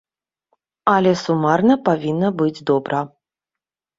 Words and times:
Але 0.93 1.09
сумарна 1.23 1.75
павінна 1.89 2.29
быць 2.39 2.63
добра. 2.69 2.99